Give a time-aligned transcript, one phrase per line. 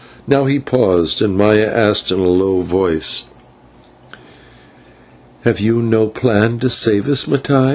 [0.25, 3.25] Now he paused, and Maya asked in a low voice:
[5.43, 7.69] "Have you no plan to save us, Mattai?"